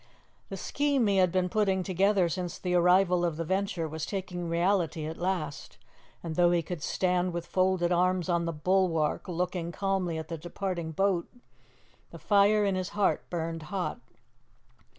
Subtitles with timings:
[0.49, 4.49] The scheme he had been putting together since the arrival of the Venture was taking
[4.49, 5.77] reality at last,
[6.23, 10.39] and though he could stand with folded arms on the bulwark looking calmly at the
[10.39, 11.27] departing boat,
[12.09, 13.99] the fire in his heart burned hot.